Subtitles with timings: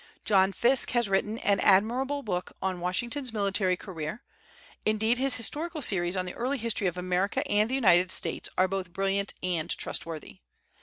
[0.25, 4.23] John Fiske has written an admirable book on Washington's military career;
[4.83, 8.67] indeed his historical series on the early history of America and the United States are
[8.67, 10.39] both brilliant and trustworthy.